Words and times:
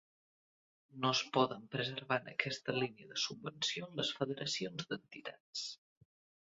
No 1.03 1.11
es 1.15 1.21
poden 1.35 1.67
presentar 1.75 2.17
en 2.23 2.33
aquesta 2.33 2.75
línia 2.85 3.11
de 3.13 3.21
subvenció 3.27 3.93
les 4.01 4.13
federacions 4.23 4.91
d'entitats. 4.91 5.71